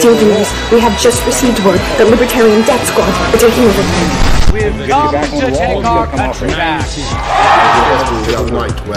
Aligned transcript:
Dear 0.00 0.14
viewers, 0.14 0.52
we 0.72 0.80
have 0.80 0.98
just 0.98 1.24
received 1.26 1.58
word 1.64 1.78
that 1.98 2.08
Libertarian 2.10 2.62
Death 2.62 2.86
Squad 2.86 3.12
are 3.34 3.38
taking 3.38 3.64
over. 3.64 4.27
We've 4.68 4.88
come 4.90 5.12
to 5.12 5.50
take 5.50 5.84
our 5.84 6.06
country 6.06 6.48
back. 6.48 6.86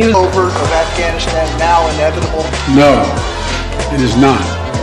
Over 0.41 0.49
of 0.49 0.73
Afghanistan 0.73 1.59
now 1.59 1.87
inevitable? 1.91 2.45
No, 2.75 3.05
it 3.95 4.01
is 4.01 4.17
not. 4.17 4.60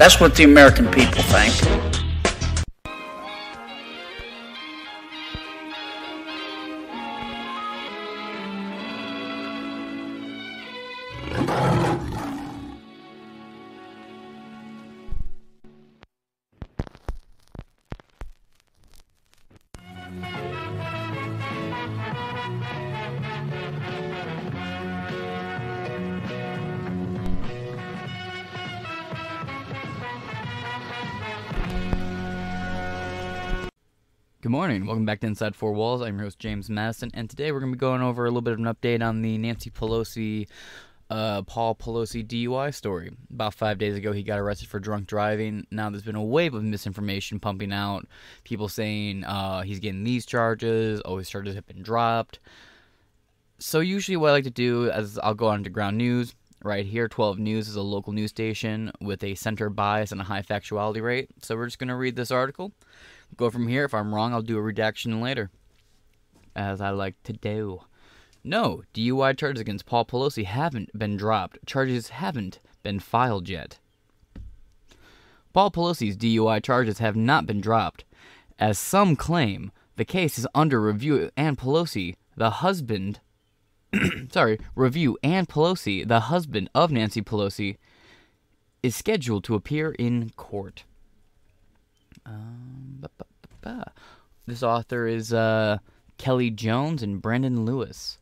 that's 0.00 0.18
what 0.18 0.34
the 0.34 0.44
American 0.44 0.90
people 0.90 1.22
think. 1.24 1.79
Good 34.42 34.52
morning. 34.52 34.86
Welcome 34.86 35.04
back 35.04 35.20
to 35.20 35.26
Inside 35.26 35.54
Four 35.54 35.74
Walls. 35.74 36.00
I'm 36.00 36.16
your 36.16 36.24
host, 36.24 36.38
James 36.38 36.70
Madison, 36.70 37.10
and 37.12 37.28
today 37.28 37.52
we're 37.52 37.60
going 37.60 37.72
to 37.72 37.76
be 37.76 37.78
going 37.78 38.00
over 38.00 38.24
a 38.24 38.30
little 38.30 38.40
bit 38.40 38.54
of 38.54 38.58
an 38.58 38.64
update 38.64 39.06
on 39.06 39.20
the 39.20 39.36
Nancy 39.36 39.68
Pelosi, 39.68 40.48
uh, 41.10 41.42
Paul 41.42 41.74
Pelosi 41.74 42.26
DUI 42.26 42.72
story. 42.72 43.10
About 43.30 43.52
five 43.52 43.76
days 43.76 43.96
ago, 43.96 44.12
he 44.12 44.22
got 44.22 44.38
arrested 44.38 44.70
for 44.70 44.80
drunk 44.80 45.08
driving. 45.08 45.66
Now 45.70 45.90
there's 45.90 46.04
been 46.04 46.14
a 46.14 46.24
wave 46.24 46.54
of 46.54 46.64
misinformation 46.64 47.38
pumping 47.38 47.70
out. 47.70 48.06
People 48.44 48.70
saying 48.70 49.24
uh, 49.24 49.60
he's 49.60 49.78
getting 49.78 50.04
these 50.04 50.24
charges, 50.24 51.02
oh, 51.04 51.18
his 51.18 51.28
charges 51.28 51.54
have 51.54 51.66
been 51.66 51.82
dropped. 51.82 52.38
So 53.58 53.80
usually 53.80 54.16
what 54.16 54.30
I 54.30 54.32
like 54.32 54.44
to 54.44 54.50
do 54.50 54.90
is 54.90 55.18
I'll 55.18 55.34
go 55.34 55.48
on 55.48 55.64
to 55.64 55.70
ground 55.70 55.98
news. 55.98 56.34
Right 56.62 56.84
here, 56.84 57.08
12 57.08 57.38
News 57.38 57.68
is 57.68 57.76
a 57.76 57.80
local 57.80 58.12
news 58.12 58.28
station 58.28 58.92
with 59.00 59.24
a 59.24 59.34
center 59.34 59.70
bias 59.70 60.12
and 60.12 60.20
a 60.20 60.24
high 60.24 60.42
factuality 60.42 61.02
rate. 61.02 61.30
So 61.40 61.56
we're 61.56 61.64
just 61.64 61.78
going 61.78 61.88
to 61.88 61.94
read 61.94 62.16
this 62.16 62.30
article 62.30 62.72
go 63.36 63.50
from 63.50 63.68
here. 63.68 63.84
If 63.84 63.94
I'm 63.94 64.14
wrong, 64.14 64.32
I'll 64.32 64.42
do 64.42 64.58
a 64.58 64.62
redaction 64.62 65.20
later, 65.20 65.50
as 66.54 66.80
I 66.80 66.90
like 66.90 67.22
to 67.24 67.32
do. 67.32 67.80
No, 68.42 68.82
DUI 68.94 69.36
charges 69.36 69.60
against 69.60 69.86
Paul 69.86 70.06
Pelosi 70.06 70.44
haven't 70.44 70.96
been 70.98 71.16
dropped. 71.16 71.58
Charges 71.66 72.08
haven't 72.08 72.58
been 72.82 72.98
filed 72.98 73.48
yet. 73.48 73.78
Paul 75.52 75.70
Pelosi's 75.70 76.16
DUI 76.16 76.62
charges 76.62 76.98
have 76.98 77.16
not 77.16 77.46
been 77.46 77.60
dropped. 77.60 78.04
As 78.58 78.78
some 78.78 79.16
claim, 79.16 79.72
the 79.96 80.04
case 80.04 80.38
is 80.38 80.46
under 80.54 80.80
review 80.80 81.30
and 81.36 81.58
Pelosi, 81.58 82.14
the 82.36 82.50
husband, 82.50 83.20
sorry, 84.30 84.58
review 84.74 85.18
and 85.22 85.48
Pelosi, 85.48 86.06
the 86.06 86.20
husband 86.20 86.70
of 86.74 86.90
Nancy 86.90 87.20
Pelosi, 87.20 87.76
is 88.82 88.96
scheduled 88.96 89.44
to 89.44 89.54
appear 89.54 89.90
in 89.92 90.30
court. 90.30 90.84
Um. 92.24 92.89
This 94.46 94.62
author 94.62 95.06
is 95.06 95.32
uh, 95.32 95.78
Kelly 96.18 96.50
Jones 96.50 97.02
and 97.02 97.22
Brendan 97.22 97.64
Lewis. 97.64 98.18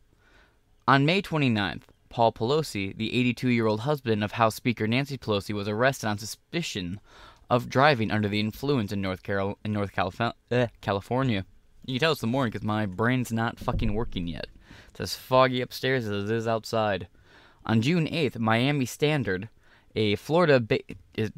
On 0.87 1.05
May 1.05 1.21
29th, 1.21 1.83
Paul 2.09 2.33
Pelosi, 2.33 2.95
the 2.95 3.15
82 3.17 3.49
year 3.49 3.67
old 3.67 3.81
husband 3.81 4.23
of 4.23 4.33
House 4.33 4.55
Speaker 4.55 4.87
Nancy 4.87 5.17
Pelosi, 5.17 5.53
was 5.53 5.67
arrested 5.67 6.07
on 6.07 6.17
suspicion 6.17 6.99
of 7.49 7.69
driving 7.69 8.11
under 8.11 8.27
the 8.27 8.39
influence 8.39 8.91
in 8.91 9.01
North, 9.01 9.23
Carol- 9.23 9.57
in 9.63 9.73
North 9.73 9.91
Calif- 9.91 10.21
uh, 10.21 10.67
California. 10.81 11.45
You 11.85 11.95
can 11.95 11.99
tell 11.99 12.11
it's 12.11 12.21
the 12.21 12.27
morning 12.27 12.51
because 12.51 12.65
my 12.65 12.85
brain's 12.85 13.31
not 13.31 13.59
fucking 13.59 13.93
working 13.93 14.27
yet. 14.27 14.47
It's 14.89 14.99
as 14.99 15.15
foggy 15.15 15.61
upstairs 15.61 16.07
as 16.07 16.29
it 16.29 16.35
is 16.35 16.47
outside. 16.47 17.07
On 17.65 17.81
June 17.81 18.07
8th, 18.07 18.37
Miami 18.39 18.85
Standard, 18.85 19.49
a 19.99 20.15
Florida 20.15 20.61
ba- 20.61 20.79
is 21.13 21.29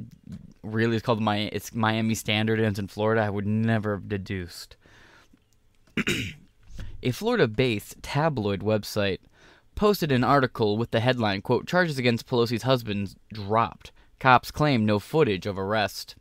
really 0.61 0.95
it's 0.95 1.03
called 1.03 1.19
my 1.19 1.49
it's 1.51 1.73
Miami 1.73 2.13
Standard 2.13 2.59
and 2.59 2.67
it's 2.67 2.79
in 2.79 2.87
Florida. 2.87 3.21
I 3.21 3.29
would 3.31 3.47
never 3.47 3.95
have 3.95 4.07
deduced. 4.07 4.75
a 7.03 7.11
Florida-based 7.11 8.03
tabloid 8.03 8.61
website 8.61 9.17
posted 9.73 10.11
an 10.11 10.23
article 10.23 10.77
with 10.77 10.91
the 10.91 10.99
headline 10.99 11.41
quote 11.41 11.65
charges 11.65 11.97
against 11.97 12.27
Pelosi's 12.27 12.61
husband 12.61 13.15
dropped. 13.33 13.91
Cops 14.19 14.51
claim 14.51 14.85
no 14.85 14.99
footage 14.99 15.47
of 15.47 15.57
arrest. 15.57 16.15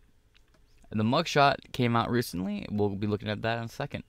And 0.90 0.98
the 0.98 1.04
mugshot 1.04 1.56
came 1.72 1.94
out 1.94 2.10
recently. 2.10 2.66
We'll 2.70 2.88
be 2.88 3.06
looking 3.06 3.28
at 3.28 3.42
that 3.42 3.58
in 3.58 3.64
a 3.64 3.68
second. 3.68 4.04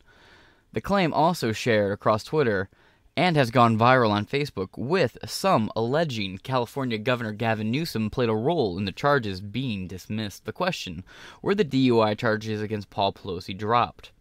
The 0.72 0.80
claim 0.80 1.14
also 1.14 1.52
shared 1.52 1.92
across 1.92 2.24
Twitter 2.24 2.70
and 3.18 3.36
has 3.36 3.52
gone 3.52 3.78
viral 3.78 4.12
on 4.12 4.26
Facebook, 4.26 4.70
with 4.78 5.18
some 5.26 5.70
alleging 5.76 6.38
California 6.38 6.98
Governor 6.98 7.34
Gavin 7.34 7.70
Newsom 7.70 8.10
played 8.10 8.30
a 8.30 8.36
role 8.36 8.78
in 8.78 8.86
the 8.86 8.92
charges 8.92 9.42
being 9.42 9.88
dismissed. 9.88 10.46
The 10.46 10.54
question 10.54 11.04
were 11.42 11.56
the 11.56 11.66
DUI 11.66 12.18
charges 12.18 12.62
against 12.62 12.90
Paul 12.90 13.14
Pelosi 13.14 13.58
dropped? 13.58 14.12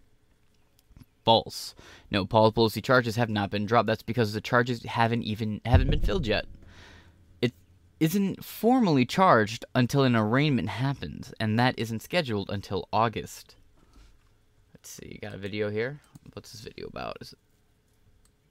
False. 1.24 1.74
No, 2.10 2.24
Paul 2.24 2.50
Pelosi 2.50 2.82
charges 2.82 3.16
have 3.16 3.30
not 3.30 3.50
been 3.50 3.66
dropped. 3.66 3.86
That's 3.86 4.02
because 4.02 4.32
the 4.32 4.40
charges 4.40 4.82
haven't 4.82 5.22
even 5.22 5.60
haven't 5.64 5.90
been 5.90 6.00
filled 6.00 6.26
yet. 6.26 6.46
It 7.40 7.52
isn't 8.00 8.44
formally 8.44 9.04
charged 9.04 9.64
until 9.74 10.02
an 10.02 10.16
arraignment 10.16 10.70
happens, 10.70 11.32
and 11.38 11.58
that 11.58 11.78
isn't 11.78 12.02
scheduled 12.02 12.50
until 12.50 12.88
August. 12.92 13.54
Let's 14.74 14.90
see, 14.90 15.12
you 15.12 15.18
got 15.18 15.34
a 15.34 15.38
video 15.38 15.70
here. 15.70 16.00
What's 16.32 16.52
this 16.52 16.62
video 16.62 16.86
about? 16.86 17.18
Is 17.20 17.34
it 17.34 17.38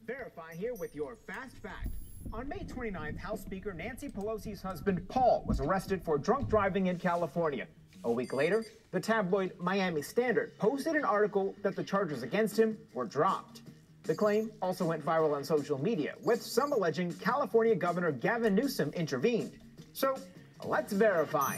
Verify 0.10 0.56
here 0.56 0.74
with 0.74 0.96
your 0.96 1.18
fast 1.28 1.56
fact. 1.58 1.90
On 2.34 2.50
May 2.50 2.64
29th, 2.64 3.20
House 3.20 3.42
Speaker 3.42 3.76
Nancy 3.76 4.10
Pelosi's 4.10 4.60
husband, 4.60 5.08
Paul, 5.08 5.44
was 5.46 5.60
arrested 5.60 6.02
for 6.04 6.18
drunk 6.18 6.50
driving 6.50 6.88
in 6.88 6.98
California. 6.98 7.68
A 8.04 8.12
week 8.12 8.34
later, 8.34 8.66
the 8.90 9.00
tabloid 9.00 9.52
Miami 9.60 10.02
Standard 10.02 10.58
posted 10.58 10.96
an 10.96 11.06
article 11.06 11.54
that 11.62 11.76
the 11.76 11.84
charges 11.84 12.24
against 12.24 12.58
him 12.58 12.76
were 12.96 13.06
dropped. 13.06 13.62
The 14.02 14.16
claim 14.16 14.50
also 14.64 14.84
went 14.84 15.06
viral 15.06 15.36
on 15.36 15.44
social 15.44 15.80
media, 15.80 16.16
with 16.24 16.42
some 16.42 16.72
alleging 16.72 17.14
California 17.14 17.76
Governor 17.76 18.12
Gavin 18.12 18.56
Newsom 18.56 18.92
intervened. 18.94 19.52
So, 19.94 20.18
let's 20.66 20.92
verify. 20.92 21.58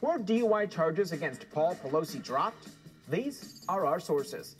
Were 0.00 0.18
DUI 0.18 0.70
charges 0.70 1.12
against 1.12 1.50
Paul 1.50 1.76
Pelosi 1.84 2.24
dropped? 2.24 2.66
These 3.10 3.62
are 3.68 3.84
our 3.84 4.00
sources. 4.00 4.56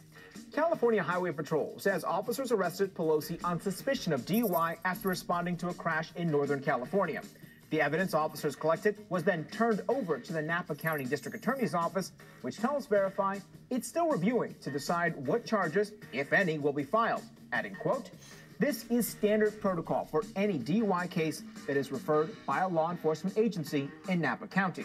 California 0.52 1.02
Highway 1.02 1.30
Patrol 1.32 1.74
says 1.78 2.02
officers 2.02 2.50
arrested 2.50 2.92
Pelosi 2.94 3.42
on 3.44 3.60
suspicion 3.60 4.12
of 4.12 4.22
DUI 4.22 4.76
after 4.84 5.08
responding 5.08 5.56
to 5.58 5.68
a 5.68 5.74
crash 5.74 6.10
in 6.16 6.30
Northern 6.30 6.60
California. 6.60 7.22
The 7.70 7.80
evidence 7.80 8.14
officers 8.14 8.56
collected 8.56 8.96
was 9.10 9.22
then 9.22 9.44
turned 9.52 9.82
over 9.88 10.18
to 10.18 10.32
the 10.32 10.42
Napa 10.42 10.74
County 10.74 11.04
District 11.04 11.36
Attorney's 11.36 11.72
Office, 11.72 12.10
which 12.42 12.56
tells 12.56 12.86
Verify 12.86 13.38
it's 13.70 13.86
still 13.86 14.08
reviewing 14.08 14.56
to 14.62 14.70
decide 14.70 15.14
what 15.24 15.46
charges, 15.46 15.92
if 16.12 16.32
any, 16.32 16.58
will 16.58 16.72
be 16.72 16.82
filed. 16.82 17.22
Adding, 17.52 17.76
quote, 17.76 18.10
this 18.58 18.84
is 18.90 19.06
standard 19.06 19.60
protocol 19.60 20.04
for 20.04 20.24
any 20.34 20.58
DUI 20.58 21.08
case 21.08 21.44
that 21.68 21.76
is 21.76 21.92
referred 21.92 22.30
by 22.44 22.60
a 22.60 22.68
law 22.68 22.90
enforcement 22.90 23.38
agency 23.38 23.88
in 24.08 24.20
Napa 24.20 24.48
County. 24.48 24.84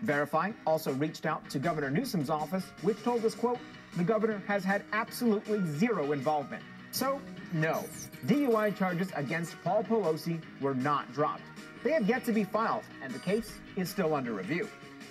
Verify 0.00 0.52
also 0.66 0.92
reached 0.94 1.26
out 1.26 1.48
to 1.50 1.58
Governor 1.58 1.90
Newsom's 1.90 2.30
office, 2.30 2.64
which 2.82 3.02
told 3.02 3.24
us, 3.24 3.34
quote, 3.34 3.58
the 3.96 4.04
governor 4.04 4.42
has 4.46 4.64
had 4.64 4.84
absolutely 4.92 5.60
zero 5.66 6.12
involvement. 6.12 6.62
So, 6.90 7.20
no, 7.52 7.84
DUI 8.26 8.76
charges 8.76 9.10
against 9.14 9.60
Paul 9.62 9.84
Pelosi 9.84 10.40
were 10.60 10.74
not 10.74 11.12
dropped. 11.12 11.42
They 11.82 11.92
have 11.92 12.08
yet 12.08 12.24
to 12.24 12.32
be 12.32 12.44
filed, 12.44 12.84
and 13.02 13.12
the 13.12 13.18
case 13.18 13.52
is 13.76 13.88
still 13.88 14.14
under 14.14 14.32
review. 14.32 14.68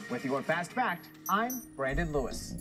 With 0.09 0.25
your 0.25 0.41
Fast 0.41 0.71
Fact, 0.73 1.07
I'm 1.29 1.61
Brandon 1.75 2.11
Lewis. 2.11 2.55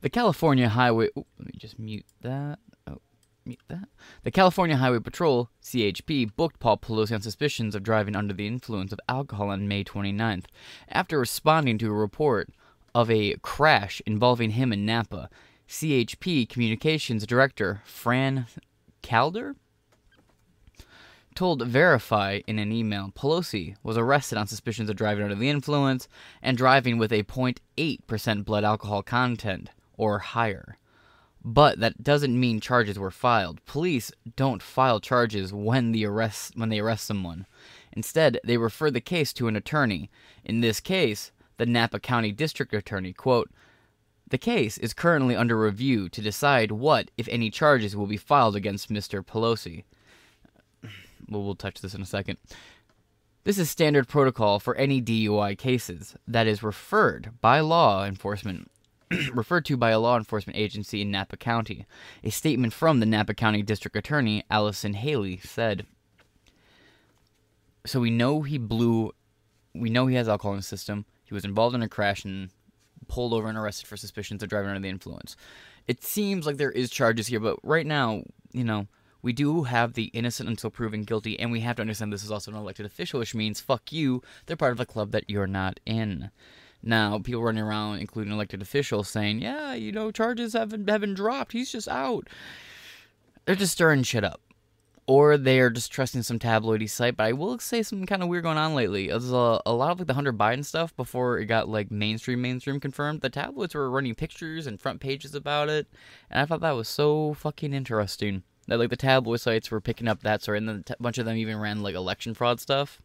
The 0.00 0.10
California 0.10 0.68
Highway. 0.68 1.08
Ooh, 1.16 1.26
let 1.38 1.46
me 1.46 1.52
just 1.56 1.78
mute 1.78 2.06
that. 2.22 2.58
Oh, 2.86 2.98
mute 3.44 3.62
that. 3.68 3.88
The 4.22 4.30
California 4.30 4.76
Highway 4.76 5.00
Patrol, 5.00 5.50
CHP, 5.62 6.36
booked 6.36 6.60
Paul 6.60 6.78
Pelosi 6.78 7.12
on 7.14 7.22
suspicions 7.22 7.74
of 7.74 7.82
driving 7.82 8.14
under 8.14 8.34
the 8.34 8.46
influence 8.46 8.92
of 8.92 9.00
alcohol 9.08 9.48
on 9.48 9.66
May 9.66 9.82
29th, 9.82 10.44
after 10.88 11.18
responding 11.18 11.78
to 11.78 11.88
a 11.88 11.92
report 11.92 12.50
of 12.98 13.08
a 13.12 13.36
crash 13.42 14.02
involving 14.06 14.50
him 14.50 14.72
in 14.72 14.84
Napa. 14.84 15.30
CHP 15.68 16.48
Communications 16.48 17.24
Director 17.24 17.80
Fran 17.84 18.46
Clader 19.04 19.54
told 21.36 21.64
Verify 21.64 22.40
in 22.48 22.58
an 22.58 22.72
email 22.72 23.12
Pelosi 23.14 23.76
was 23.84 23.96
arrested 23.96 24.36
on 24.36 24.48
suspicions 24.48 24.90
of 24.90 24.96
driving 24.96 25.22
under 25.22 25.36
the 25.36 25.48
influence 25.48 26.08
and 26.42 26.56
driving 26.56 26.98
with 26.98 27.12
a 27.12 27.22
0.8% 27.22 28.44
blood 28.44 28.64
alcohol 28.64 29.04
content 29.04 29.70
or 29.96 30.18
higher. 30.18 30.76
But 31.44 31.78
that 31.78 32.02
doesn't 32.02 32.40
mean 32.40 32.58
charges 32.58 32.98
were 32.98 33.12
filed. 33.12 33.64
Police 33.64 34.10
don't 34.34 34.60
file 34.60 34.98
charges 34.98 35.52
when 35.52 35.92
the 35.92 36.04
arrest 36.04 36.56
when 36.56 36.68
they 36.68 36.80
arrest 36.80 37.06
someone. 37.06 37.46
Instead, 37.92 38.40
they 38.42 38.56
refer 38.56 38.90
the 38.90 39.00
case 39.00 39.32
to 39.34 39.46
an 39.46 39.54
attorney. 39.54 40.10
In 40.44 40.62
this 40.62 40.80
case, 40.80 41.30
the 41.58 41.66
Napa 41.66 42.00
County 42.00 42.32
District 42.32 42.72
Attorney, 42.72 43.12
quote, 43.12 43.50
the 44.30 44.38
case 44.38 44.78
is 44.78 44.94
currently 44.94 45.34
under 45.36 45.58
review 45.58 46.08
to 46.10 46.20
decide 46.20 46.70
what, 46.70 47.10
if 47.16 47.28
any, 47.28 47.50
charges 47.50 47.96
will 47.96 48.06
be 48.06 48.16
filed 48.16 48.56
against 48.56 48.92
Mr. 48.92 49.24
Pelosi. 49.24 49.84
Well, 51.28 51.42
we'll 51.42 51.54
touch 51.54 51.80
this 51.80 51.94
in 51.94 52.02
a 52.02 52.06
second. 52.06 52.38
This 53.44 53.58
is 53.58 53.70
standard 53.70 54.08
protocol 54.08 54.60
for 54.60 54.74
any 54.74 55.00
DUI 55.00 55.56
cases 55.56 56.14
that 56.26 56.46
is 56.46 56.62
referred 56.62 57.32
by 57.40 57.60
law 57.60 58.04
enforcement 58.04 58.70
referred 59.32 59.64
to 59.64 59.76
by 59.76 59.90
a 59.90 59.98
law 59.98 60.18
enforcement 60.18 60.58
agency 60.58 61.00
in 61.00 61.10
Napa 61.10 61.38
County. 61.38 61.86
A 62.22 62.30
statement 62.30 62.74
from 62.74 63.00
the 63.00 63.06
Napa 63.06 63.32
County 63.32 63.62
District 63.62 63.96
Attorney 63.96 64.44
Allison 64.50 64.92
Haley 64.92 65.38
said, 65.38 65.86
"So 67.86 68.00
we 68.00 68.10
know 68.10 68.42
he 68.42 68.58
blew 68.58 69.12
we 69.74 69.88
know 69.88 70.06
he 70.06 70.16
has 70.16 70.28
alcohol 70.28 70.52
in 70.52 70.58
his 70.58 70.66
system. 70.66 71.06
He 71.28 71.34
was 71.34 71.44
involved 71.44 71.74
in 71.74 71.82
a 71.82 71.88
crash 71.88 72.24
and 72.24 72.48
pulled 73.06 73.34
over 73.34 73.48
and 73.48 73.58
arrested 73.58 73.86
for 73.86 73.98
suspicions 73.98 74.42
of 74.42 74.48
driving 74.48 74.70
under 74.70 74.80
the 74.80 74.88
influence. 74.88 75.36
It 75.86 76.02
seems 76.02 76.46
like 76.46 76.56
there 76.56 76.72
is 76.72 76.90
charges 76.90 77.26
here, 77.26 77.38
but 77.38 77.58
right 77.62 77.86
now, 77.86 78.22
you 78.52 78.64
know, 78.64 78.86
we 79.20 79.34
do 79.34 79.64
have 79.64 79.92
the 79.92 80.04
innocent 80.06 80.48
until 80.48 80.70
proven 80.70 81.02
guilty, 81.02 81.38
and 81.38 81.52
we 81.52 81.60
have 81.60 81.76
to 81.76 81.82
understand 81.82 82.12
this 82.12 82.24
is 82.24 82.30
also 82.30 82.50
an 82.50 82.56
elected 82.56 82.86
official, 82.86 83.20
which 83.20 83.34
means 83.34 83.60
fuck 83.60 83.92
you, 83.92 84.22
they're 84.46 84.56
part 84.56 84.72
of 84.72 84.80
a 84.80 84.86
club 84.86 85.10
that 85.10 85.28
you're 85.28 85.46
not 85.46 85.80
in. 85.84 86.30
Now, 86.82 87.18
people 87.18 87.42
running 87.42 87.62
around, 87.62 87.98
including 87.98 88.32
elected 88.32 88.62
officials, 88.62 89.10
saying, 89.10 89.42
"Yeah, 89.42 89.74
you 89.74 89.92
know, 89.92 90.10
charges 90.10 90.54
haven't 90.54 90.88
haven't 90.88 91.14
dropped. 91.14 91.52
He's 91.52 91.72
just 91.72 91.88
out." 91.88 92.28
They're 93.44 93.54
just 93.54 93.72
stirring 93.72 94.02
shit 94.04 94.24
up, 94.24 94.40
or 95.08 95.38
they 95.38 95.58
are 95.58 95.70
just 95.70 95.90
trusting 95.90 96.22
some 96.22 96.38
tabloidy 96.38 96.88
site. 96.88 97.16
But 97.16 97.24
I 97.28 97.32
will 97.32 97.58
say 97.58 97.82
something 97.82 98.06
kind 98.06 98.22
of 98.22 98.28
weird 98.28 98.42
going 98.44 98.58
on 98.58 98.74
lately. 98.74 99.08
There's 99.08 99.32
a, 99.32 99.58
a 99.64 99.72
lot 99.72 99.92
of 99.92 99.98
like 99.98 100.06
the 100.06 100.12
Hunter 100.12 100.34
Biden 100.34 100.64
stuff 100.64 100.94
before 100.94 101.38
it 101.38 101.46
got 101.46 101.66
like 101.66 101.90
mainstream, 101.90 102.42
mainstream 102.42 102.78
confirmed. 102.78 103.22
The 103.22 103.30
tabloids 103.30 103.74
were 103.74 103.90
running 103.90 104.14
pictures 104.14 104.66
and 104.66 104.78
front 104.78 105.00
pages 105.00 105.34
about 105.34 105.70
it, 105.70 105.86
and 106.30 106.40
I 106.40 106.44
thought 106.44 106.60
that 106.60 106.76
was 106.76 106.88
so 106.88 107.32
fucking 107.34 107.72
interesting. 107.72 108.42
That 108.66 108.78
like 108.78 108.90
the 108.90 108.96
tabloid 108.96 109.40
sites 109.40 109.70
were 109.70 109.80
picking 109.80 110.08
up 110.08 110.22
that 110.22 110.42
story, 110.42 110.58
and 110.58 110.68
then 110.68 110.84
a 110.90 111.02
bunch 111.02 111.16
of 111.16 111.24
them 111.24 111.38
even 111.38 111.58
ran 111.58 111.82
like 111.82 111.94
election 111.94 112.34
fraud 112.34 112.60
stuff. 112.60 113.00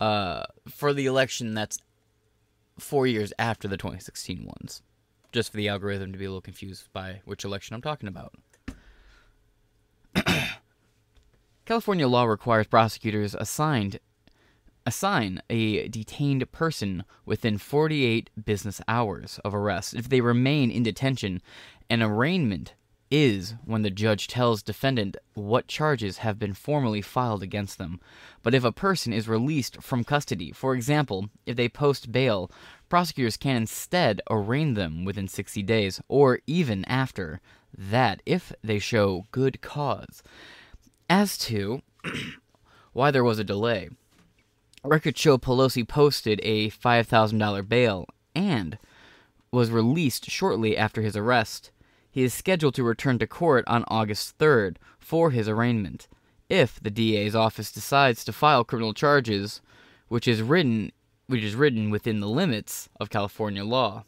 Uh, 0.00 0.44
for 0.66 0.94
the 0.94 1.04
election 1.04 1.52
that's 1.52 1.78
four 2.78 3.06
years 3.06 3.34
after 3.38 3.68
the 3.68 3.76
2016 3.76 4.46
ones, 4.46 4.80
just 5.30 5.50
for 5.50 5.58
the 5.58 5.68
algorithm 5.68 6.10
to 6.10 6.18
be 6.18 6.24
a 6.24 6.28
little 6.28 6.40
confused 6.40 6.88
by 6.94 7.20
which 7.26 7.44
election 7.44 7.74
I'm 7.74 7.82
talking 7.82 8.08
about. 8.08 8.32
California 11.64 12.08
law 12.08 12.24
requires 12.24 12.66
prosecutors 12.66 13.34
assigned 13.34 14.00
assign 14.84 15.40
a 15.48 15.86
detained 15.86 16.50
person 16.50 17.04
within 17.24 17.56
48 17.56 18.30
business 18.44 18.80
hours 18.88 19.38
of 19.44 19.54
arrest 19.54 19.94
if 19.94 20.08
they 20.08 20.20
remain 20.20 20.72
in 20.72 20.82
detention. 20.82 21.40
An 21.88 22.02
arraignment 22.02 22.74
is 23.08 23.54
when 23.64 23.82
the 23.82 23.90
judge 23.90 24.26
tells 24.26 24.62
defendant 24.62 25.16
what 25.34 25.68
charges 25.68 26.18
have 26.18 26.38
been 26.38 26.54
formally 26.54 27.00
filed 27.00 27.44
against 27.44 27.78
them. 27.78 28.00
But 28.42 28.54
if 28.54 28.64
a 28.64 28.72
person 28.72 29.12
is 29.12 29.28
released 29.28 29.82
from 29.82 30.02
custody, 30.02 30.50
for 30.50 30.74
example, 30.74 31.28
if 31.46 31.54
they 31.54 31.68
post 31.68 32.10
bail, 32.10 32.50
prosecutors 32.88 33.36
can 33.36 33.54
instead 33.54 34.20
arraign 34.30 34.74
them 34.74 35.04
within 35.04 35.28
60 35.28 35.62
days 35.62 36.00
or 36.08 36.40
even 36.46 36.84
after 36.86 37.40
that 37.76 38.20
if 38.26 38.52
they 38.64 38.78
show 38.78 39.26
good 39.30 39.60
cause. 39.60 40.22
As 41.14 41.36
to 41.36 41.82
why 42.94 43.10
there 43.10 43.22
was 43.22 43.38
a 43.38 43.44
delay, 43.44 43.90
records 44.82 45.20
show 45.20 45.36
Pelosi 45.36 45.86
posted 45.86 46.40
a 46.42 46.70
$5,000 46.70 47.68
bail 47.68 48.06
and 48.34 48.78
was 49.50 49.70
released 49.70 50.30
shortly 50.30 50.74
after 50.74 51.02
his 51.02 51.14
arrest. 51.14 51.70
He 52.10 52.22
is 52.22 52.32
scheduled 52.32 52.74
to 52.76 52.82
return 52.82 53.18
to 53.18 53.26
court 53.26 53.64
on 53.66 53.84
August 53.88 54.38
3rd 54.38 54.76
for 54.98 55.32
his 55.32 55.50
arraignment. 55.50 56.08
If 56.48 56.80
the 56.80 56.90
DA's 56.90 57.36
office 57.36 57.70
decides 57.70 58.24
to 58.24 58.32
file 58.32 58.64
criminal 58.64 58.94
charges, 58.94 59.60
which 60.08 60.26
is 60.26 60.40
written 60.40 60.92
which 61.26 61.44
is 61.44 61.54
written 61.54 61.90
within 61.90 62.20
the 62.20 62.26
limits 62.26 62.88
of 62.98 63.10
California 63.10 63.64
law. 63.66 64.06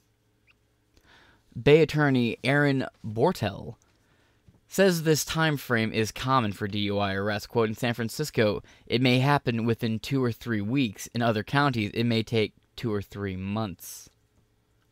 Bay 1.54 1.82
attorney 1.82 2.38
Aaron 2.42 2.86
Bortel 3.06 3.76
says 4.68 5.02
this 5.02 5.24
time 5.24 5.56
frame 5.56 5.92
is 5.92 6.10
common 6.10 6.52
for 6.52 6.68
DUI 6.68 7.14
arrests. 7.14 7.46
Quote 7.46 7.68
in 7.68 7.74
San 7.74 7.94
Francisco, 7.94 8.62
it 8.86 9.00
may 9.00 9.20
happen 9.20 9.64
within 9.64 9.98
2 9.98 10.22
or 10.22 10.32
3 10.32 10.60
weeks. 10.60 11.06
In 11.08 11.22
other 11.22 11.42
counties, 11.42 11.90
it 11.94 12.04
may 12.04 12.22
take 12.22 12.54
2 12.76 12.92
or 12.92 13.02
3 13.02 13.36
months 13.36 14.08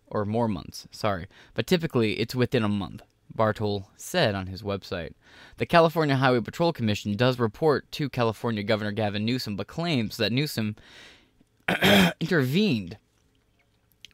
or 0.06 0.24
more 0.26 0.46
months, 0.46 0.86
sorry, 0.90 1.26
but 1.54 1.66
typically 1.66 2.20
it's 2.20 2.34
within 2.34 2.62
a 2.62 2.68
month. 2.68 3.02
Bortel 3.34 3.86
said 3.96 4.34
on 4.34 4.46
his 4.46 4.62
website. 4.62 5.14
The 5.56 5.64
California 5.64 6.16
Highway 6.16 6.40
Patrol 6.40 6.72
Commission 6.72 7.16
does 7.16 7.38
report 7.38 7.90
to 7.92 8.10
California 8.10 8.62
Governor 8.62 8.92
Gavin 8.92 9.24
Newsom, 9.24 9.56
but 9.56 9.66
claims 9.66 10.18
that 10.18 10.32
Newsom 10.32 10.76
intervened 12.20 12.98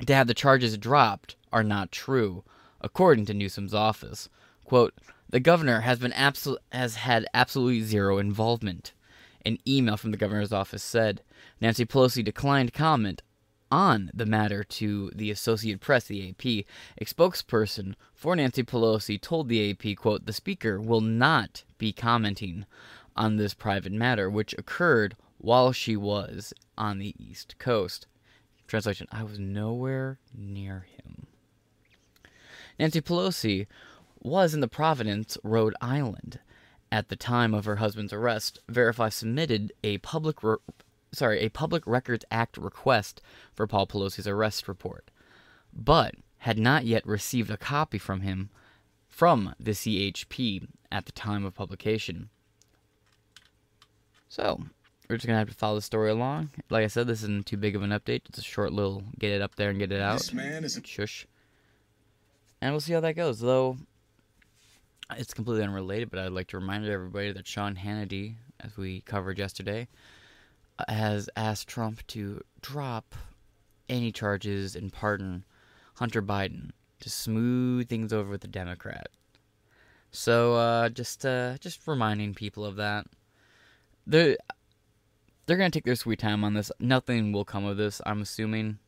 to 0.06 0.14
have 0.14 0.28
the 0.28 0.34
charges 0.34 0.78
dropped 0.78 1.34
are 1.52 1.64
not 1.64 1.90
true, 1.90 2.44
according 2.80 3.26
to 3.26 3.34
Newsom's 3.34 3.74
office. 3.74 4.28
Quote, 4.64 4.94
the 5.28 5.40
governor 5.40 5.80
has 5.80 5.98
been 5.98 6.12
absol- 6.12 6.58
has 6.72 6.96
had 6.96 7.26
absolutely 7.34 7.82
zero 7.82 8.18
involvement. 8.18 8.92
An 9.44 9.58
email 9.66 9.96
from 9.96 10.10
the 10.10 10.16
governor's 10.16 10.52
office 10.52 10.82
said 10.82 11.22
Nancy 11.60 11.84
Pelosi 11.84 12.24
declined 12.24 12.72
comment 12.72 13.22
on 13.70 14.10
the 14.14 14.26
matter 14.26 14.64
to 14.64 15.10
the 15.14 15.30
Associated 15.30 15.80
Press, 15.80 16.06
the 16.06 16.30
AP. 16.30 16.44
A 16.98 17.04
spokesperson 17.04 17.94
for 18.14 18.34
Nancy 18.34 18.62
Pelosi 18.62 19.20
told 19.20 19.48
the 19.48 19.70
AP, 19.70 19.96
quote, 19.96 20.26
the 20.26 20.32
speaker 20.32 20.80
will 20.80 21.00
not 21.00 21.64
be 21.76 21.92
commenting 21.92 22.64
on 23.16 23.36
this 23.36 23.54
private 23.54 23.92
matter, 23.92 24.30
which 24.30 24.54
occurred 24.56 25.16
while 25.38 25.72
she 25.72 25.96
was 25.96 26.52
on 26.76 26.98
the 26.98 27.14
East 27.18 27.56
Coast. 27.58 28.06
Translation 28.66 29.06
I 29.10 29.22
was 29.22 29.38
nowhere 29.38 30.18
near 30.34 30.86
him. 30.96 31.26
Nancy 32.78 33.00
Pelosi 33.00 33.66
was 34.20 34.54
in 34.54 34.60
the 34.60 34.68
Providence, 34.68 35.38
Rhode 35.42 35.74
Island 35.80 36.40
at 36.90 37.08
the 37.08 37.16
time 37.16 37.54
of 37.54 37.64
her 37.64 37.76
husband's 37.76 38.12
arrest. 38.12 38.60
Verify 38.68 39.08
submitted 39.08 39.72
a 39.84 39.98
public 39.98 40.42
re- 40.42 40.56
sorry, 41.12 41.40
a 41.40 41.48
Public 41.48 41.86
Records 41.86 42.24
Act 42.30 42.56
request 42.56 43.20
for 43.54 43.66
Paul 43.66 43.86
Pelosi's 43.86 44.26
arrest 44.26 44.68
report, 44.68 45.10
but 45.72 46.14
had 46.38 46.58
not 46.58 46.84
yet 46.84 47.06
received 47.06 47.50
a 47.50 47.56
copy 47.56 47.98
from 47.98 48.20
him 48.20 48.50
from 49.08 49.54
the 49.58 49.72
CHP 49.72 50.68
at 50.92 51.06
the 51.06 51.12
time 51.12 51.44
of 51.44 51.54
publication. 51.54 52.28
So, 54.28 54.62
we're 55.08 55.16
just 55.16 55.26
gonna 55.26 55.38
have 55.38 55.48
to 55.48 55.54
follow 55.54 55.76
the 55.76 55.82
story 55.82 56.10
along. 56.10 56.50
Like 56.68 56.84
I 56.84 56.88
said, 56.88 57.06
this 57.06 57.22
isn't 57.22 57.46
too 57.46 57.56
big 57.56 57.74
of 57.74 57.82
an 57.82 57.90
update. 57.90 58.22
It's 58.28 58.38
a 58.38 58.42
short 58.42 58.72
little 58.72 59.04
get 59.18 59.32
it 59.32 59.42
up 59.42 59.56
there 59.56 59.70
and 59.70 59.78
get 59.78 59.92
it 59.92 60.00
out. 60.00 60.18
This 60.18 60.32
man 60.32 60.64
is 60.64 60.76
a 60.76 60.86
shush. 60.86 61.26
And 62.60 62.72
we'll 62.72 62.80
see 62.80 62.92
how 62.92 63.00
that 63.00 63.16
goes. 63.16 63.40
Though 63.40 63.78
it's 65.16 65.34
completely 65.34 65.64
unrelated, 65.64 66.10
but 66.10 66.20
I'd 66.20 66.32
like 66.32 66.48
to 66.48 66.58
remind 66.58 66.86
everybody 66.86 67.32
that 67.32 67.46
Sean 67.46 67.76
Hannity, 67.76 68.34
as 68.60 68.76
we 68.76 69.00
covered 69.02 69.38
yesterday, 69.38 69.88
has 70.88 71.28
asked 71.36 71.68
Trump 71.68 72.06
to 72.08 72.42
drop 72.60 73.14
any 73.88 74.12
charges 74.12 74.76
and 74.76 74.92
pardon 74.92 75.44
Hunter 75.94 76.22
Biden 76.22 76.70
to 77.00 77.10
smooth 77.10 77.88
things 77.88 78.12
over 78.12 78.30
with 78.30 78.42
the 78.42 78.48
Democrat. 78.48 79.08
So 80.10 80.54
uh, 80.54 80.88
just 80.88 81.24
uh, 81.24 81.58
just 81.58 81.86
reminding 81.86 82.34
people 82.34 82.64
of 82.64 82.76
that. 82.76 83.06
They're 84.06 84.36
they're 85.46 85.56
gonna 85.56 85.70
take 85.70 85.84
their 85.84 85.96
sweet 85.96 86.18
time 86.18 86.44
on 86.44 86.54
this. 86.54 86.70
Nothing 86.78 87.32
will 87.32 87.44
come 87.44 87.64
of 87.64 87.76
this. 87.76 88.00
I'm 88.06 88.22
assuming. 88.22 88.78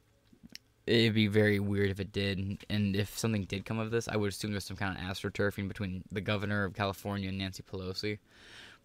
It'd 0.91 1.15
be 1.15 1.29
very 1.29 1.61
weird 1.61 1.91
if 1.91 2.01
it 2.01 2.11
did, 2.11 2.65
and 2.69 2.97
if 2.97 3.17
something 3.17 3.45
did 3.45 3.65
come 3.65 3.79
of 3.79 3.93
this, 3.93 4.09
I 4.09 4.17
would 4.17 4.33
assume 4.33 4.51
there's 4.51 4.65
some 4.65 4.77
kind 4.77 4.99
of 4.99 5.05
astroturfing 5.05 5.69
between 5.69 6.03
the 6.11 6.21
governor 6.21 6.65
of 6.65 6.75
California 6.75 7.29
and 7.29 7.39
Nancy 7.39 7.63
Pelosi. 7.63 8.19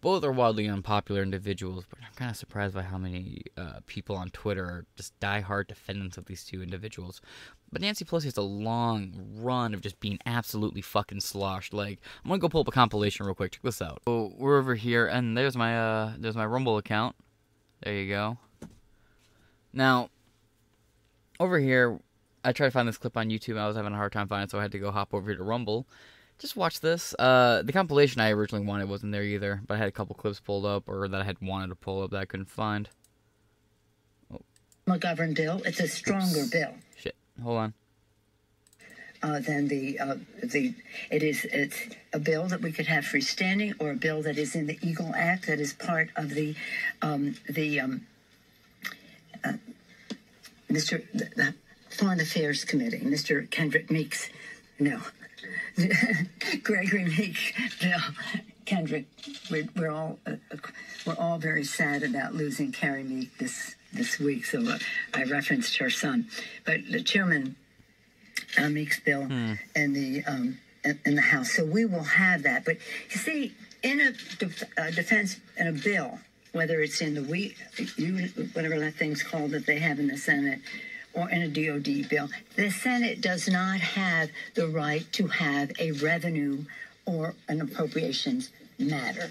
Both 0.02 0.22
are 0.22 0.30
wildly 0.30 0.68
unpopular 0.68 1.20
individuals, 1.20 1.84
but 1.90 1.98
I'm 1.98 2.14
kind 2.14 2.30
of 2.30 2.36
surprised 2.36 2.74
by 2.74 2.82
how 2.82 2.96
many 2.96 3.42
uh, 3.56 3.80
people 3.86 4.14
on 4.14 4.30
Twitter 4.30 4.64
are 4.64 4.84
just 4.94 5.18
die-hard 5.18 5.66
defendants 5.66 6.16
of 6.16 6.26
these 6.26 6.44
two 6.44 6.62
individuals. 6.62 7.20
But 7.72 7.80
Nancy 7.80 8.04
Pelosi 8.04 8.24
has 8.24 8.36
a 8.36 8.42
long 8.42 9.12
run 9.38 9.74
of 9.74 9.80
just 9.80 9.98
being 9.98 10.20
absolutely 10.26 10.82
fucking 10.82 11.22
sloshed. 11.22 11.74
Like, 11.74 11.98
I'm 12.24 12.28
gonna 12.28 12.38
go 12.38 12.48
pull 12.48 12.60
up 12.60 12.68
a 12.68 12.70
compilation 12.70 13.26
real 13.26 13.34
quick. 13.34 13.50
Check 13.50 13.62
this 13.62 13.82
out. 13.82 14.02
So 14.06 14.32
we're 14.38 14.58
over 14.58 14.76
here, 14.76 15.08
and 15.08 15.36
there's 15.36 15.56
my 15.56 15.76
uh, 15.76 16.12
there's 16.18 16.36
my 16.36 16.46
Rumble 16.46 16.78
account. 16.78 17.16
There 17.82 17.94
you 17.94 18.08
go. 18.08 18.38
Now, 19.72 20.10
over 21.40 21.58
here, 21.58 21.98
I 22.44 22.52
tried 22.52 22.68
to 22.68 22.70
find 22.70 22.86
this 22.86 22.98
clip 22.98 23.16
on 23.16 23.28
YouTube. 23.28 23.58
I 23.58 23.66
was 23.66 23.76
having 23.76 23.92
a 23.92 23.96
hard 23.96 24.12
time 24.12 24.28
finding 24.28 24.44
it, 24.44 24.50
so 24.50 24.58
I 24.58 24.62
had 24.62 24.72
to 24.72 24.78
go 24.78 24.90
hop 24.90 25.12
over 25.12 25.28
here 25.28 25.36
to 25.36 25.42
Rumble. 25.42 25.86
Just 26.38 26.56
watch 26.56 26.80
this. 26.80 27.14
Uh, 27.18 27.62
the 27.64 27.72
compilation 27.72 28.20
I 28.20 28.30
originally 28.30 28.64
wanted 28.64 28.88
wasn't 28.88 29.12
there 29.12 29.22
either, 29.22 29.62
but 29.66 29.74
I 29.74 29.78
had 29.78 29.88
a 29.88 29.92
couple 29.92 30.14
clips 30.14 30.38
pulled 30.38 30.66
up, 30.66 30.88
or 30.88 31.08
that 31.08 31.20
I 31.20 31.24
had 31.24 31.38
wanted 31.40 31.68
to 31.68 31.74
pull 31.74 32.02
up 32.02 32.10
that 32.10 32.18
I 32.18 32.24
couldn't 32.26 32.50
find. 32.50 32.88
Oh. 34.32 34.40
McGovern 34.86 35.34
bill. 35.34 35.62
It's 35.64 35.80
a 35.80 35.88
stronger 35.88 36.40
Oops. 36.40 36.50
bill. 36.50 36.74
Shit. 36.96 37.16
Hold 37.42 37.58
on. 37.58 37.74
Uh, 39.22 39.40
than 39.40 39.66
the 39.68 39.98
uh, 39.98 40.16
the 40.42 40.74
it 41.10 41.22
is 41.22 41.46
it's 41.46 41.88
a 42.12 42.18
bill 42.18 42.46
that 42.46 42.60
we 42.60 42.70
could 42.70 42.86
have 42.86 43.02
freestanding 43.02 43.74
or 43.80 43.92
a 43.92 43.96
bill 43.96 44.22
that 44.22 44.36
is 44.36 44.54
in 44.54 44.66
the 44.66 44.78
Eagle 44.82 45.10
Act 45.16 45.46
that 45.46 45.58
is 45.58 45.72
part 45.72 46.10
of 46.16 46.30
the 46.30 46.54
um, 47.00 47.34
the 47.48 47.80
um, 47.80 48.06
uh, 49.42 49.54
Mr. 50.70 51.04
The, 51.12 51.24
the 51.36 51.54
Foreign 51.90 52.20
Affairs 52.20 52.64
Committee, 52.64 53.00
Mr. 53.00 53.48
Kendrick 53.50 53.90
Meeks, 53.90 54.28
no, 54.78 55.00
Gregory 56.62 57.04
Meeks 57.04 57.52
bill. 57.80 58.00
Kendrick, 58.64 59.04
we're, 59.50 59.68
we're 59.76 59.90
all 59.90 60.18
uh, 60.26 60.32
we're 61.06 61.14
all 61.14 61.38
very 61.38 61.62
sad 61.62 62.02
about 62.02 62.34
losing 62.34 62.72
Carrie 62.72 63.04
Meek 63.04 63.36
this 63.38 63.76
this 63.92 64.18
week. 64.18 64.44
So 64.44 64.60
uh, 64.68 64.78
I 65.14 65.22
referenced 65.22 65.76
her 65.76 65.88
son, 65.88 66.26
but 66.64 66.80
the 66.90 67.00
chairman 67.00 67.54
uh, 68.58 68.68
Meeks 68.68 68.98
bill 69.00 69.24
Hmm. 69.26 69.52
in 69.76 69.92
the 69.92 70.24
um, 70.24 70.58
in, 70.84 70.98
in 71.04 71.14
the 71.14 71.22
House. 71.22 71.52
So 71.52 71.64
we 71.64 71.84
will 71.84 72.02
have 72.02 72.42
that. 72.42 72.64
But 72.64 72.78
you 73.10 73.16
see, 73.18 73.52
in 73.84 74.00
a 74.00 74.10
def- 74.38 74.64
uh, 74.76 74.90
defense 74.90 75.36
in 75.56 75.68
a 75.68 75.72
bill, 75.72 76.18
whether 76.56 76.80
it's 76.80 77.00
in 77.00 77.14
the 77.14 77.22
we 77.22 77.54
you 77.96 78.28
whatever 78.54 78.78
that 78.80 78.94
thing's 78.94 79.22
called 79.22 79.50
that 79.52 79.66
they 79.66 79.78
have 79.78 79.98
in 79.98 80.08
the 80.08 80.16
Senate. 80.16 80.60
Or 81.14 81.30
in 81.30 81.40
a 81.40 81.48
DOD 81.48 82.10
bill, 82.10 82.28
the 82.56 82.70
Senate 82.70 83.22
does 83.22 83.48
not 83.48 83.80
have 83.80 84.28
the 84.54 84.66
right 84.68 85.10
to 85.12 85.28
have 85.28 85.72
a 85.78 85.92
revenue 85.92 86.64
or 87.06 87.34
an 87.48 87.62
appropriations 87.62 88.50
matter. 88.78 89.30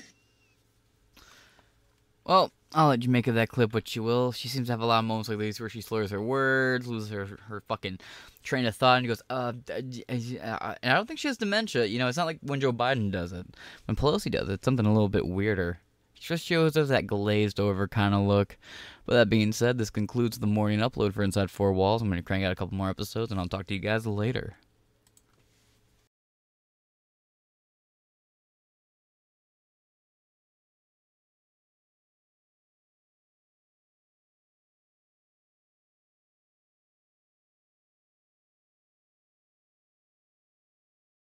Well, 2.26 2.52
I'll 2.74 2.88
let 2.88 3.04
you 3.04 3.10
make 3.10 3.28
of 3.28 3.36
that 3.36 3.50
clip 3.50 3.74
what 3.74 3.96
you 3.96 4.02
will. 4.02 4.32
She 4.32 4.48
seems 4.48 4.68
to 4.68 4.74
have 4.74 4.82
a 4.82 4.86
lot 4.86 5.00
of 5.00 5.06
moments 5.06 5.30
like 5.30 5.38
these 5.38 5.60
where 5.60 5.70
she 5.70 5.82
slurs 5.82 6.10
her 6.10 6.22
words, 6.22 6.88
loses 6.88 7.10
her, 7.10 7.26
her 7.48 7.62
fucking 7.68 8.00
train 8.42 8.66
of 8.66 8.76
thought, 8.76 8.98
and 8.98 9.08
goes, 9.08 9.22
uh, 9.30 9.52
d- 9.52 10.04
d- 10.08 10.40
uh, 10.40 10.74
and 10.82 10.92
I 10.92 10.96
don't 10.96 11.08
think 11.08 11.20
she 11.20 11.28
has 11.28 11.38
dementia. 11.38 11.86
You 11.86 12.00
know, 12.00 12.08
it's 12.08 12.18
not 12.18 12.26
like 12.26 12.40
when 12.42 12.60
Joe 12.60 12.74
Biden 12.74 13.12
does 13.12 13.32
it. 13.32 13.46
When 13.86 13.96
Pelosi 13.96 14.32
does 14.32 14.50
it, 14.50 14.54
it's 14.54 14.66
something 14.66 14.86
a 14.88 14.92
little 14.92 15.08
bit 15.08 15.28
weirder. 15.28 15.80
Just 16.26 16.44
shows 16.44 16.76
us 16.76 16.88
that 16.90 17.06
glazed 17.06 17.60
over 17.60 17.88
kind 17.88 18.16
of 18.16 18.22
look. 18.22 18.58
But 19.06 19.14
that 19.14 19.30
being 19.30 19.52
said, 19.52 19.78
this 19.78 19.92
concludes 19.92 20.40
the 20.40 20.48
morning 20.48 20.80
upload 20.80 21.14
for 21.14 21.22
Inside 21.22 21.52
Four 21.52 21.72
Walls. 21.74 22.02
I'm 22.02 22.08
going 22.08 22.20
to 22.20 22.26
crank 22.26 22.44
out 22.44 22.52
a 22.52 22.56
couple 22.56 22.76
more 22.76 22.90
episodes, 22.90 23.30
and 23.30 23.40
I'll 23.40 23.48
talk 23.48 23.68
to 23.68 23.76
you 23.76 23.80
guys 23.80 24.08
later. 24.08 24.56